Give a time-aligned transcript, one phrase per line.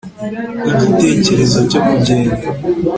[0.97, 2.35] igitekerezo cyo kugenda